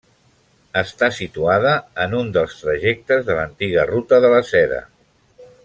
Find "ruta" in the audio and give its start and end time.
3.93-4.21